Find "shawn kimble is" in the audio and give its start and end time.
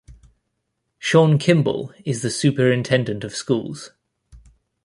0.97-2.23